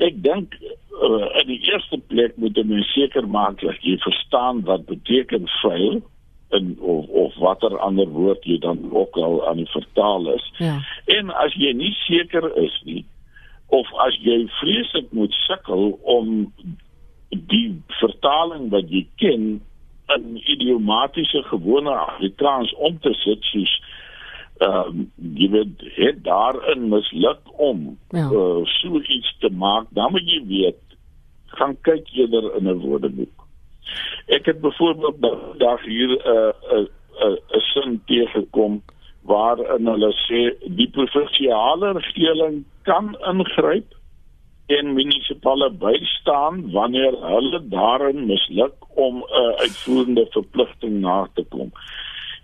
ek 0.00 0.16
dink 0.24 0.56
uh, 0.56 1.28
in 1.42 1.50
die 1.52 1.60
eerste 1.68 2.00
plek 2.08 2.40
moet 2.40 2.56
jy 2.56 2.80
seker 2.94 3.28
maak 3.28 3.60
dat 3.60 3.84
jy 3.84 3.98
verstaan 4.00 4.64
wat 4.64 4.88
beteken 4.88 5.44
fail 5.60 6.00
en 6.50 6.76
of 6.80 7.06
of 7.08 7.36
watter 7.38 7.78
ander 7.78 8.08
woord 8.08 8.44
jy 8.44 8.58
dan 8.58 8.78
ook 8.92 9.16
al 9.16 9.48
aan 9.48 9.56
die 9.56 9.70
vertaal 9.70 10.32
is. 10.34 10.52
Ja. 10.58 10.80
En 11.06 11.30
as 11.30 11.54
jy 11.54 11.72
nie 11.72 11.94
seker 12.06 12.50
is 12.56 12.82
nie 12.84 13.04
of 13.70 13.86
as 14.06 14.16
jy 14.22 14.44
vreeslik 14.58 15.12
moet 15.14 15.34
sukkel 15.46 15.98
om 16.02 16.52
die 17.30 17.68
vertaling 18.00 18.70
wat 18.74 18.90
jy 18.90 19.04
ken 19.22 19.44
in 20.10 20.24
idiomatiese 20.42 21.42
gewone 21.52 21.92
Afrikaans 21.94 22.72
om 22.74 22.98
te 22.98 23.14
sit 23.22 23.44
soos 23.52 23.74
ehm 24.60 24.88
um, 24.90 25.04
jy 25.38 25.46
weet 25.54 25.84
het 25.96 26.18
daarin 26.26 26.88
misluk 26.90 27.40
om 27.56 27.98
Ja. 28.12 28.26
uh, 28.28 28.60
so 28.80 29.00
iets 29.00 29.30
te 29.40 29.48
maak 29.50 29.86
dan 29.96 30.10
moet 30.12 30.26
jy 30.28 30.42
weet 30.46 30.82
gaan 31.56 31.76
kyk 31.86 32.10
eerder 32.12 32.50
in 32.58 32.68
'n 32.68 32.82
woordeboek 32.82 33.39
ek 34.26 34.46
het 34.46 34.60
byvoorbeeld 34.60 35.20
dag 35.58 35.84
hier 35.84 36.08
'n 36.08 36.20
uh, 36.26 36.52
'n 36.72 36.88
uh, 37.22 37.26
'n 37.26 37.38
uh, 37.56 37.60
sin 37.72 38.02
teëgekom 38.06 38.82
waarin 39.22 39.86
hulle 39.86 40.12
sê 40.26 40.40
die 40.76 40.88
provinsiale 40.90 41.92
regering 41.92 42.64
kan 42.82 43.16
ingryp 43.28 43.94
en 44.66 44.92
munisipale 44.94 45.70
bystaan 45.70 46.70
wanneer 46.72 47.14
hulle 47.20 47.60
daarin 47.68 48.26
misluk 48.26 48.74
om 48.94 49.16
'n 49.16 49.24
uh, 49.42 49.54
uitvoerende 49.64 50.26
verpligting 50.30 51.00
na 51.00 51.28
te 51.34 51.44
kom. 51.48 51.72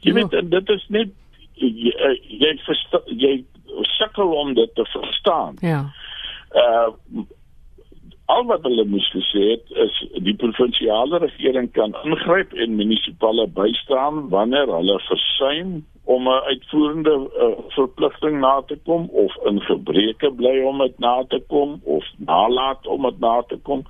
Jy 0.01 0.11
Ja. 0.11 0.15
weet 0.15 0.33
en 0.33 0.49
dit 0.49 0.69
is 0.69 0.87
net 0.89 1.09
jy 1.55 1.93
uh, 1.99 2.17
jy, 2.41 2.59
versta, 2.65 3.01
jy 3.07 3.45
sukkel 3.83 4.33
om 4.33 4.55
dit 4.55 4.75
te 4.75 4.85
verstaan. 4.85 5.57
Ja. 5.61 5.93
Uh 6.55 6.89
al 8.27 8.45
wat 8.51 8.63
hulle 8.67 8.85
moes 8.91 9.07
gesê 9.15 9.43
het 9.53 9.75
is 9.87 9.99
die 10.27 10.35
provinsiale 10.35 11.19
regering 11.23 11.69
kan 11.73 11.95
ingryp 12.05 12.53
en 12.53 12.79
munisipale 12.79 13.47
bystaan 13.59 14.29
wanneer 14.33 14.73
hulle 14.79 14.99
versuim 15.09 15.85
om 16.05 16.29
'n 16.29 16.43
uitvoerende 16.51 17.15
uh, 17.45 17.51
verpligting 17.79 18.41
na 18.41 18.63
te 18.67 18.79
kom 18.85 19.09
of 19.11 19.37
in 19.51 19.61
gebreke 19.61 20.31
bly 20.31 20.63
om 20.63 20.79
dit 20.79 20.99
na 20.99 21.25
te 21.29 21.43
kom 21.47 21.81
of 21.85 22.05
nalat 22.17 22.87
om 22.87 23.03
dit 23.03 23.19
na 23.19 23.43
te 23.43 23.59
kom. 23.63 23.83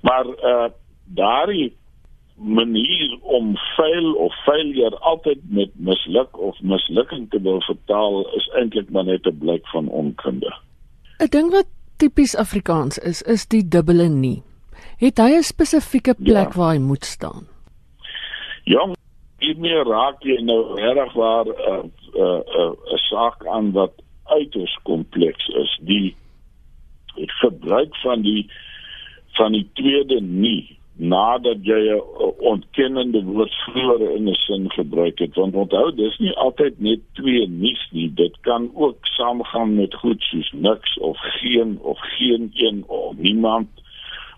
Maar 0.00 0.26
uh 0.26 0.68
daardie 1.04 1.76
manier 2.36 3.18
om 3.22 3.56
fail 3.56 4.12
of 4.12 4.34
failure 4.44 4.98
altyd 4.98 5.38
met 5.48 5.70
misluk 5.74 6.38
of 6.38 6.60
mislukking 6.60 7.30
te 7.30 7.40
wil 7.40 7.60
vertaal 7.60 8.34
is 8.36 8.50
eintlik 8.60 8.90
maar 8.90 9.04
net 9.04 9.26
'n 9.26 9.38
blyk 9.38 9.66
van 9.68 9.88
onkunde. 9.88 10.52
'n 11.18 11.30
Ding 11.30 11.50
wat 11.50 11.77
tipies 11.98 12.36
Afrikaans 12.36 12.98
is, 12.98 13.22
is 13.22 13.46
die 13.46 13.62
dubbele 13.68 14.08
nie. 14.08 14.42
Het 14.98 15.18
hy 15.18 15.36
'n 15.38 15.42
spesifieke 15.42 16.14
plek 16.14 16.52
Ja. 16.54 16.56
waar 16.58 16.72
hy 16.74 16.80
moet 16.80 17.04
staan? 17.04 17.46
Jong, 18.64 18.96
hiermee 19.38 19.82
raak 19.84 20.22
jy 20.22 20.42
nou 20.42 20.74
reg 20.74 21.12
waar 21.14 21.46
'n 21.46 21.50
uh, 21.50 21.82
'n 21.82 21.90
uh, 22.14 22.40
'n 22.40 22.60
uh, 22.60 22.92
'n 22.94 22.98
saak 23.10 23.46
aan 23.46 23.72
wat 23.72 23.92
uiters 24.24 24.78
kompleks 24.82 25.48
is. 25.48 25.78
Die 25.82 26.16
die 27.14 27.30
gebruik 27.40 27.96
van 27.96 28.22
die 28.22 28.50
van 29.36 29.52
die 29.52 29.68
tweede 29.74 30.20
nie 30.20 30.77
nadat 30.98 31.62
jy 31.62 31.94
'n 31.94 32.02
ontkennende 32.38 33.22
woord 33.24 33.54
vroeër 33.64 34.00
in 34.16 34.28
'n 34.28 34.34
sin 34.34 34.70
gebruik 34.70 35.18
het 35.18 35.34
want 35.34 35.54
onthou 35.54 35.94
dis 35.94 36.18
nie 36.18 36.32
altyd 36.36 36.80
net 36.80 37.00
twee 37.14 37.46
nuus 37.48 37.88
nie 37.92 38.10
dit 38.14 38.34
kan 38.40 38.70
ook 38.74 39.06
saamgaan 39.06 39.74
met 39.74 39.94
goed 39.94 40.22
soos 40.22 40.52
niks 40.52 40.98
of 40.98 41.16
geen 41.18 41.78
of 41.82 41.98
geen 42.18 42.50
een 42.54 42.84
of 42.86 43.16
niemand 43.16 43.68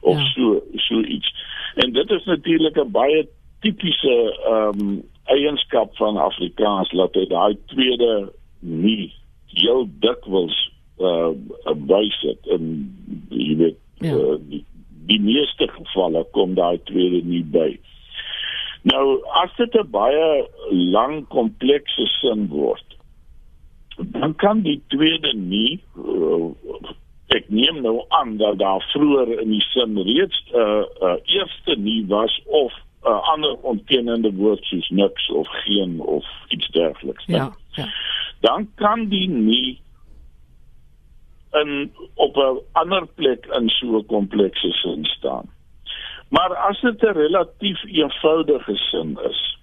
of 0.01 0.17
Ja. 0.17 0.23
ja. 0.23 0.31
so 0.35 0.63
so 0.75 1.01
iets 1.01 1.35
en 1.75 1.93
dit 1.93 2.11
is 2.11 2.25
natuurlik 2.25 2.77
'n 2.77 2.91
baie 2.91 3.29
tipiese 3.61 4.37
ehm 4.45 4.81
um, 4.81 5.03
eienskap 5.25 5.97
van 5.97 6.17
Afrikaans 6.17 6.91
dat 6.91 7.15
hy 7.15 7.27
daai 7.27 7.57
tweede 7.67 8.33
nie 8.61 9.13
heel 9.47 9.89
dikwels 10.01 10.71
uh 10.99 11.31
bysit 11.75 12.47
en 12.47 12.65
jy 13.29 13.57
weet 13.57 13.77
Ja. 14.01 14.15
uh, 14.17 14.37
die, 14.49 14.65
die 15.11 15.21
meeste 15.21 15.69
gevalle 15.75 16.25
kom 16.37 16.55
daai 16.59 16.79
tweede 16.91 17.23
nie 17.27 17.45
by. 17.57 17.71
Nou 18.89 19.21
as 19.43 19.53
dit 19.59 19.75
'n 19.75 19.91
baie 19.91 20.47
lang 20.71 21.27
komplekse 21.29 22.07
sin 22.21 22.49
word, 22.49 22.97
dan 23.99 24.35
kan 24.35 24.63
die 24.63 24.81
tweede 24.89 25.35
nie 25.37 25.81
uh, 25.97 26.55
ek 27.31 27.49
neem 27.49 27.83
nou 27.83 28.05
aan 28.09 28.37
dat 28.37 28.59
daar 28.59 28.83
vroeër 28.93 29.41
in 29.43 29.51
die 29.55 29.65
sin 29.71 29.99
reeds 29.99 30.39
'n 30.53 30.59
uh, 30.59 30.85
uh, 31.03 31.19
eerste 31.37 31.77
nie 31.77 32.07
was 32.07 32.41
of 32.47 32.73
'n 32.73 33.09
uh, 33.09 33.21
ander 33.33 33.55
ontkennende 33.63 34.33
woord 34.33 34.65
soos 34.65 34.89
niks 34.89 35.31
of 35.31 35.49
geen 35.65 36.01
of 36.01 36.25
iets 36.49 36.69
dergeliks. 36.69 37.25
Ja. 37.27 37.53
Ja. 37.77 37.87
Dan 38.41 38.69
kan 38.75 39.09
die 39.09 39.29
nie 39.29 39.81
in 41.53 41.93
op 42.15 42.37
'n 42.37 42.59
ander 42.73 43.07
plek 43.07 43.47
in 43.47 43.69
so 43.69 43.97
'n 43.99 44.07
komplekse 44.07 44.73
sin 44.73 45.05
staan. 45.05 45.47
Maar 46.29 46.55
as 46.55 46.81
dit 46.81 47.03
'n 47.03 47.13
relatief 47.13 47.85
eenvoudige 47.85 48.77
sin 48.77 49.19
is, 49.29 49.59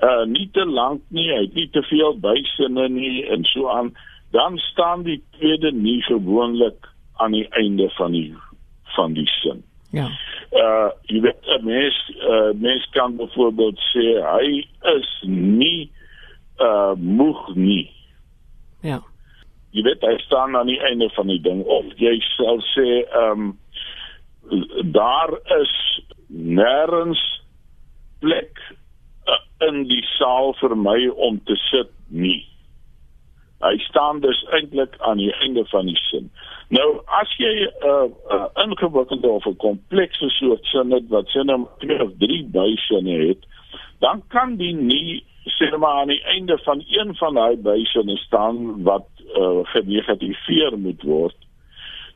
uh 0.00 0.24
nie 0.24 0.48
te 0.52 0.64
lank 0.64 1.00
nie, 1.08 1.28
hy 1.30 1.40
het 1.40 1.54
nie 1.54 1.68
te 1.70 1.82
veel 1.82 2.18
bysinne 2.18 2.88
nie 2.88 3.26
en 3.26 3.44
so 3.44 3.68
aan, 3.68 3.92
dan 4.30 4.58
staan 4.58 5.02
die 5.02 5.22
tweede 5.30 5.72
nie 5.72 6.02
gewoonlik 6.02 6.88
aan 7.16 7.32
die 7.32 7.48
einde 7.48 7.90
van 7.90 8.12
die 8.12 8.34
van 8.96 9.12
die 9.12 9.26
sin. 9.26 9.62
Ja. 9.90 10.08
Uh 10.50 10.90
jy 11.02 11.20
weet 11.20 11.46
'n 11.46 11.64
mens 11.64 11.96
uh 12.18 12.50
mens 12.54 12.88
kan 12.90 13.16
byvoorbeeld 13.16 13.78
sê 13.94 14.06
hy 14.20 14.66
is 14.96 15.22
nie 15.26 15.90
uh 16.58 16.92
moeg 16.96 17.54
nie. 17.54 17.90
Ja. 18.80 19.02
Jy 19.72 19.84
weet 19.86 20.04
hy 20.04 20.16
staan 20.26 20.56
aan 20.56 20.70
die 20.70 20.80
einde 20.80 21.08
van 21.16 21.30
die 21.32 21.40
ding. 21.40 21.64
Of 21.64 21.92
jy 22.00 22.18
sal 22.34 22.62
sê 22.72 23.02
ehm 23.02 23.48
um, 23.48 23.58
daar 24.92 25.30
is 25.60 25.72
nêrens 26.28 27.20
plek 28.20 28.58
uh, 29.30 29.38
in 29.68 29.84
die 29.88 30.02
saal 30.18 30.50
vir 30.60 30.74
my 30.76 30.98
om 31.28 31.38
te 31.46 31.56
sit 31.70 31.92
nie. 32.08 32.42
Hy 33.62 33.76
staan 33.86 34.20
dus 34.20 34.40
eintlik 34.50 34.98
aan 35.06 35.22
die 35.22 35.30
einde 35.44 35.62
van 35.70 35.86
die 35.86 35.98
sin. 36.08 36.26
Nou 36.74 36.88
as 37.20 37.30
jy 37.38 37.52
'n 37.62 37.70
uh, 37.86 38.10
uh, 38.34 38.48
ingewikkelde 38.64 39.28
of 39.28 39.46
'n 39.46 39.56
komplekse 39.56 40.28
soort 40.38 40.64
sin 40.74 40.90
het 40.92 41.08
wat 41.08 41.28
sinne 41.28 41.54
om 41.54 41.68
twee 41.78 42.02
of 42.02 42.12
drie 42.18 42.44
bysinne 42.44 43.18
het 43.28 43.46
dan 44.02 44.22
kan 44.28 44.56
die 44.56 44.74
nie 44.74 45.22
sê 45.58 45.70
maar 45.78 46.00
aan 46.02 46.10
die 46.10 46.22
einde 46.34 46.58
van 46.66 46.82
een 46.88 47.14
van 47.16 47.34
daai 47.34 47.56
bysinne 47.56 48.16
staan 48.16 48.82
wat 48.82 49.06
uh, 49.38 49.62
genegativeer 49.74 50.78
moet 50.78 51.02
word 51.02 51.36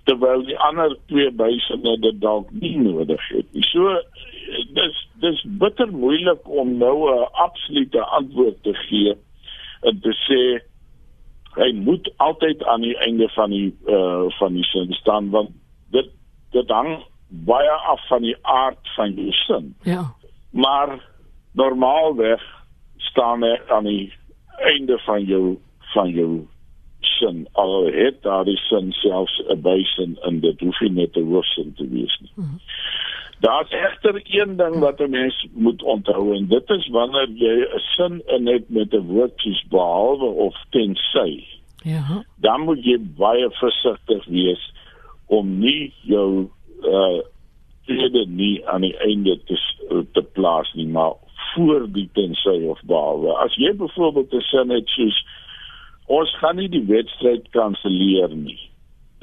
terwyl 0.06 0.44
die 0.46 0.58
ander 0.62 0.94
twee 1.10 1.30
bysinne 1.34 1.96
dit 2.02 2.20
dalk 2.22 2.50
nie 2.54 2.76
nodig 2.78 3.22
het 3.32 3.46
nie. 3.54 3.64
So 3.72 3.96
dis 4.78 5.00
dis 5.22 5.42
bitter 5.62 5.90
moeilik 5.90 6.46
om 6.46 6.76
nou 6.78 7.10
'n 7.10 7.26
absolute 7.46 8.04
antwoord 8.18 8.62
te 8.62 8.74
gee 8.86 9.16
en 9.82 10.00
te 10.00 10.14
sê 10.26 10.40
hy 11.56 11.72
moet 11.72 12.10
altyd 12.16 12.64
aan 12.64 12.80
die 12.80 12.96
einde 13.08 13.28
van 13.34 13.50
die 13.50 13.74
uh 13.88 14.30
van 14.38 14.54
die 14.54 14.64
sin 14.64 14.92
staan 14.92 15.30
want 15.30 15.50
dit 15.90 16.08
dit 16.52 16.70
hang 16.70 17.02
baie 17.28 17.70
af 17.70 18.06
van 18.08 18.22
die 18.22 18.36
aard 18.42 18.94
van 18.94 19.14
jou 19.14 19.32
sin. 19.32 19.74
Ja. 19.82 20.04
Maar 20.50 21.00
normaalweg 21.52 22.42
staan 22.96 23.42
hy 23.42 23.56
aan 23.68 23.84
die 23.84 24.12
einde 24.56 24.98
van 24.98 25.24
jou 25.24 25.58
van 25.94 26.10
jou 26.10 26.46
sin 27.18 27.46
al 27.52 27.86
het 27.86 28.22
daar 28.22 28.44
die 28.44 28.56
sin 28.68 28.92
selfs 28.92 29.42
'n 29.48 29.60
bysin 29.60 30.18
in 30.28 30.40
dit 30.40 30.60
hoef 30.60 30.80
nie 30.80 30.90
net 30.90 31.16
'n 31.16 31.30
hoofsin 31.32 31.74
te 31.74 31.88
wees 31.88 32.18
nie. 32.20 32.32
Mm. 32.34 32.60
Daar's 33.40 33.70
egter 33.70 34.20
een 34.24 34.56
ding 34.56 34.78
wat 34.78 35.00
'n 35.00 35.10
mens 35.10 35.46
moet 35.52 35.82
onthou 35.82 36.36
en 36.36 36.46
dit 36.46 36.70
is 36.70 36.88
wanneer 36.88 37.28
jy 37.28 37.56
'n 37.74 37.78
sin 37.78 38.22
in 38.26 38.46
het 38.46 38.68
met 38.68 38.94
'n 38.94 39.06
woordjie 39.06 39.62
behalwe 39.68 40.24
of 40.24 40.56
tensy. 40.70 41.44
Ja. 41.82 42.24
Dan 42.36 42.60
moet 42.60 42.84
jy 42.84 42.98
baie 43.16 43.50
versigtig 43.50 44.24
wees 44.24 44.72
om 45.26 45.58
nie 45.58 45.92
jou 46.02 46.48
uh 46.82 47.20
tweede 47.86 48.26
nie 48.26 48.68
aan 48.68 48.80
die 48.80 48.96
einde 48.96 49.40
te 49.44 49.56
te 50.12 50.22
plaas 50.22 50.72
nie, 50.74 50.86
maar 50.86 51.12
voor 51.54 51.86
die 51.92 52.08
tensy 52.12 52.66
of 52.66 52.80
behalwe. 52.82 53.32
As 53.32 53.54
jy 53.54 53.72
byvoorbeeld 53.76 54.32
'n 54.32 54.40
sin 54.40 54.70
het 54.70 54.88
soos 54.88 55.26
ons 56.06 56.34
gaan 56.40 56.56
nie 56.56 56.68
die 56.70 56.84
wedstryd 56.86 57.48
kanselleer 57.54 58.30
nie. 58.34 58.60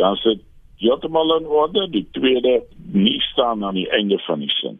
Dan 0.01 0.15
sit 0.19 0.41
heeltemal 0.83 1.37
in 1.37 1.47
orde, 1.47 1.87
die 1.89 2.07
tweede 2.11 2.61
nie 2.91 3.19
staan 3.31 3.63
aan 3.63 3.77
die 3.79 3.89
einde 3.89 4.19
van 4.27 4.43
die 4.43 4.51
sin. 4.59 4.79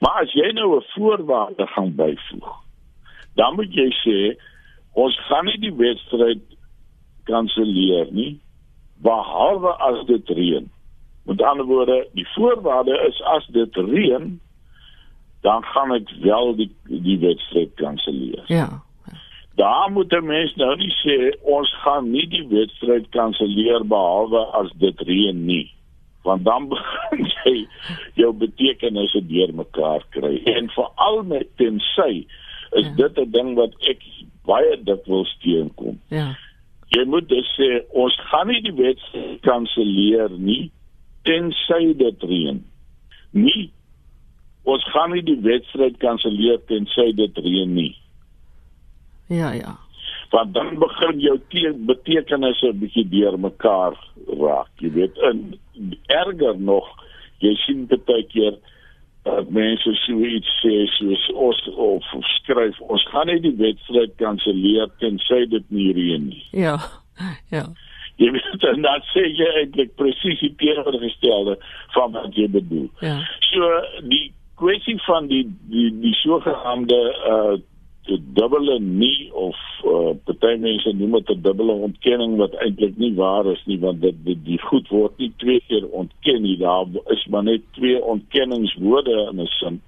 Maar 0.00 0.24
as 0.24 0.32
jy 0.34 0.50
nou 0.52 0.76
'n 0.76 0.86
voorwaarde 0.94 1.66
gaan 1.66 1.94
byvoeg, 1.94 2.50
dan 3.34 3.54
moet 3.54 3.74
jy 3.74 3.90
sê 4.04 4.18
ons 4.92 5.18
gaan 5.28 5.44
nie 5.44 5.58
die 5.58 5.74
wedstryd 5.74 6.42
kanselleer 7.24 8.12
nie 8.12 8.40
behalwe 9.02 9.72
as 9.78 10.06
dit 10.06 10.28
reën. 10.28 10.70
Met 11.24 11.42
ander 11.42 11.66
woorde, 11.66 12.08
die 12.12 12.28
voorwaarde 12.34 13.06
is 13.08 13.22
as 13.22 13.46
dit 13.46 13.76
reën, 13.76 14.40
dan 15.40 15.64
gaan 15.64 15.92
ek 15.92 16.10
wel 16.20 16.56
die 16.56 16.70
die 16.84 17.18
wedstryd 17.18 17.74
kanselleer. 17.74 18.44
Ja 18.46 18.82
daar 19.56 19.90
moet 19.90 20.12
'n 20.12 20.26
mens 20.26 20.54
nou 20.56 20.76
nie 20.76 20.94
sê 21.04 21.34
ons 21.42 21.74
gaan 21.82 22.10
nie 22.10 22.26
die 22.26 22.46
wedstryd 22.48 23.08
kanselleer 23.10 23.84
behalwe 23.84 24.46
as 24.60 24.70
dit 24.78 25.00
reën 25.00 25.46
nie 25.46 25.70
want 26.22 26.44
dan 26.44 26.68
begin 26.72 27.26
jy 27.44 27.66
jou 28.14 28.32
betekenisse 28.32 29.26
deurmekaar 29.26 30.04
kry 30.16 30.36
en 30.44 30.70
veral 30.76 31.22
met 31.22 31.48
tensy 31.56 32.26
is 32.78 32.86
ja. 32.86 32.94
dit 32.94 33.18
'n 33.18 33.30
ding 33.30 33.54
wat 33.54 33.74
ek 33.80 34.02
baie 34.44 34.76
dikwels 34.84 35.36
teenkom. 35.42 36.00
Ja. 36.08 36.36
Jy 36.90 37.04
moet 37.04 37.28
dus 37.28 37.48
sê 37.58 37.84
ons 37.90 38.14
gaan 38.30 38.48
nie 38.50 38.62
die 38.62 38.74
wedstryd 38.74 39.40
kanselleer 39.46 40.30
nie 40.30 40.70
tensy 41.22 41.94
dit 41.94 42.22
reën. 42.22 42.64
Nie 43.30 43.70
ons 44.64 44.84
gaan 44.92 45.12
nie 45.14 45.22
die 45.24 45.40
wedstryd 45.40 45.96
kanselleer 45.98 46.60
tensy 46.66 47.12
dit 47.16 47.38
reën 47.38 47.74
nie. 47.74 47.94
Ja, 49.30 49.52
ja. 49.52 49.78
Want 50.30 50.54
dan 50.54 50.78
begin 50.78 51.20
jou 51.20 51.38
betekenisse 51.86 52.66
'n 52.66 52.78
bietjie 52.78 53.08
deurmekaar 53.08 53.94
raak. 54.26 54.70
Jy 54.76 54.90
weet, 54.90 55.18
en 55.18 55.58
erger 56.06 56.58
nog, 56.58 56.86
jy 57.38 57.54
sien 57.54 57.86
baie 57.86 58.26
keer 58.26 58.58
dat 59.22 59.50
mense 59.50 59.94
so 59.94 60.24
iets 60.24 60.48
sê 60.62 60.86
soos 60.96 61.28
ons 61.34 61.68
of 61.76 62.04
skryf 62.40 62.80
ons 62.80 63.04
gaan 63.12 63.28
nie 63.28 63.40
die 63.44 63.56
wedstryd 63.58 64.16
kanselleer 64.16 64.88
tensy 65.02 65.44
dit 65.52 65.66
nie 65.68 65.92
reën 65.92 66.28
nie. 66.32 66.44
Ja. 66.56 66.78
Ja. 67.50 67.66
Jy 68.16 68.30
weet 68.32 68.60
dan 68.64 68.82
dan 68.82 69.04
sê 69.12 69.26
jy 69.28 69.48
eintlik 69.60 69.92
presies 70.00 70.40
die 70.40 70.54
teenoorgestelde 70.56 71.58
van 71.96 72.12
wat 72.16 72.36
jy 72.36 72.48
bedoel. 72.48 72.88
Ja. 73.04 73.18
So 73.52 73.68
die 74.08 74.32
kwessie 74.60 74.96
van 75.04 75.28
die 75.28 75.44
die 75.68 75.90
die 76.00 76.16
sogenaamde 76.22 77.02
uh 77.32 77.58
dubbele 78.08 78.78
nie 78.80 79.30
of 79.32 79.56
uh, 79.84 80.14
party 80.24 80.56
mense 80.58 80.92
noem 80.92 81.12
dit 81.18 81.30
'n 81.30 81.42
dubbele 81.42 81.72
ontkenning 81.72 82.36
wat 82.36 82.54
eintlik 82.54 82.96
nie 82.96 83.14
waar 83.14 83.46
is 83.46 83.62
nie 83.66 83.78
want 83.78 84.00
dit 84.00 84.16
die, 84.24 84.38
die 84.44 84.58
goed 84.58 84.88
word 84.88 85.18
nie 85.18 85.32
twee 85.36 85.60
keer 85.68 85.86
ontken 85.88 86.42
nie 86.42 86.56
daar 86.56 86.86
is 87.06 87.26
maar 87.26 87.42
net 87.42 87.62
twee 87.72 88.02
ontkenningswoorde 88.02 89.28
in 89.30 89.40
'n 89.40 89.46
sin. 89.46 89.80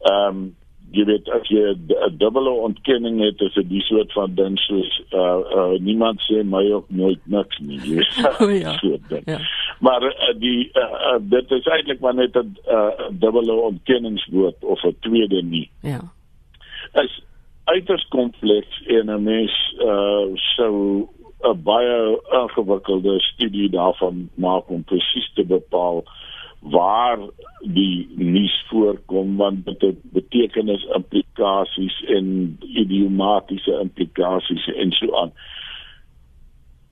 Ehm 0.00 0.28
um, 0.28 0.54
jy 0.94 1.04
weet 1.04 1.28
as 1.28 1.48
jy 1.48 1.74
'n 1.74 2.16
dubbele 2.16 2.50
ontkenning 2.50 3.20
het 3.20 3.40
is 3.40 3.54
dit 3.54 3.68
die 3.68 3.82
soort 3.82 4.12
van 4.12 4.34
ding 4.34 4.58
soos 4.58 5.02
uh, 5.12 5.40
uh 5.56 5.78
niemand 5.78 6.22
sê 6.22 6.42
my 6.44 6.70
ook 6.72 6.86
nooit 6.88 7.20
niks 7.24 7.58
nie. 7.58 7.80
Jy 7.80 7.94
weet. 7.94 8.14
Oh, 8.40 8.50
ja. 8.50 8.78
ja. 9.24 9.38
Maar 9.80 10.02
uh, 10.02 10.34
die 10.38 10.70
uh, 10.72 10.82
uh, 10.82 11.18
dit 11.20 11.50
is 11.50 11.66
eintlik 11.66 12.00
maar 12.00 12.14
net 12.14 12.34
'n 12.36 12.56
uh, 12.66 12.90
dubbele 13.10 13.52
ontkenningswoord 13.52 14.64
of 14.64 14.82
'n 14.82 14.96
tweede 15.00 15.42
nie. 15.42 15.70
Ja 15.82 16.00
is 17.02 17.22
uiters 17.64 18.06
kompleks 18.08 18.82
en 18.86 19.10
'n 19.10 19.22
mens 19.22 19.74
uh 19.78 20.26
sou 20.34 21.08
'n 21.44 21.62
baie 21.62 22.20
ingewikkelde 22.40 23.20
studie 23.20 23.68
daarvan 23.70 24.28
maak 24.34 24.68
om 24.68 24.84
presies 24.84 25.32
te 25.34 25.44
bepaal 25.44 26.04
waar 26.60 27.18
die 27.60 28.08
nuus 28.16 28.64
voorkom 28.68 29.36
want 29.36 29.64
dit 29.64 29.80
het 29.80 30.00
betekenis 30.02 30.84
implikasies 30.84 32.04
en 32.04 32.58
idiomatiese 32.60 33.78
implikasies 33.80 34.66
en 34.66 34.92
so 34.92 35.16
aan. 35.16 35.32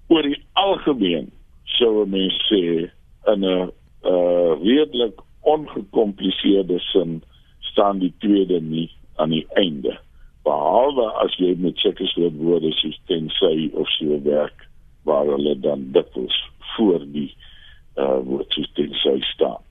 Oor 0.08 0.22
die 0.22 0.42
algemeen 0.52 1.30
sou 1.64 2.04
'n 2.04 2.10
mens 2.10 2.36
sê 2.52 2.90
in 3.32 3.44
'n 3.44 3.70
uh 4.04 4.52
redelik 4.62 5.20
ongekompliseerde 5.40 6.78
sin 6.78 7.22
staan 7.60 7.98
die 7.98 8.14
tweede 8.18 8.60
nie 8.60 8.90
aan 9.16 9.30
die 9.30 9.46
einde 9.60 9.98
behalwe 10.46 11.06
as 11.22 11.34
jy 11.38 11.54
met 11.58 11.78
sulke 11.78 12.06
soort 12.10 12.36
woorde 12.40 12.72
soos 12.78 12.98
tensy 13.10 13.70
of 13.78 13.88
so 13.98 14.18
werk 14.24 14.66
waar 15.06 15.26
hulle 15.26 15.54
dan 15.60 15.90
dikwels 15.94 16.38
voor 16.76 17.00
die 17.14 17.30
uh 18.00 18.18
woord 18.24 18.52
soos 18.52 18.70
tensy 18.78 19.20
staan. 19.34 19.62